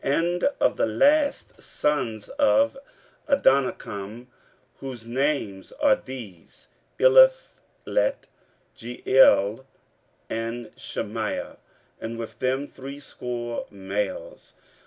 15:008:013 0.03 0.09
And 0.19 0.43
of 0.59 0.77
the 0.77 0.85
last 0.87 1.61
sons 1.61 2.29
of 2.29 2.75
Adonikam, 3.29 4.27
whose 4.79 5.05
names 5.05 5.71
are 5.73 5.95
these, 5.95 6.69
Eliphelet, 6.97 8.25
Jeiel, 8.75 9.63
and 10.27 10.71
Shemaiah, 10.75 11.57
and 11.99 12.17
with 12.17 12.39
them 12.39 12.67
threescore 12.67 13.67
males. 13.69 14.55